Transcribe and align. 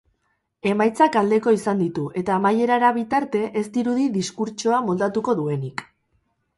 Emaitzak 0.69 1.17
aldeko 1.21 1.53
izan 1.57 1.83
ditu 1.83 2.07
eta 2.23 2.35
amaierara 2.39 2.91
bitarte 2.99 3.45
ez 3.65 3.67
dirudi 3.79 4.09
diskurtsoa 4.19 4.85
moldatuko 4.91 5.41
duenik. 5.45 5.91